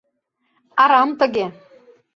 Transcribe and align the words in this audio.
Арам 0.83 1.09
тыге. 1.19 1.45